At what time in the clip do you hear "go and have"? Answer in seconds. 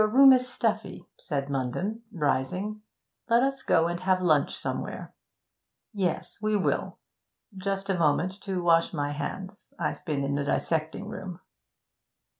3.61-4.19